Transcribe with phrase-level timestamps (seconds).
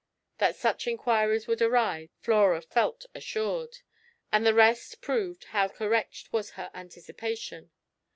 [0.39, 3.81] That such inquiries would arise, Flora felt assured;
[4.31, 7.69] and the result proved how correct was her anticipation.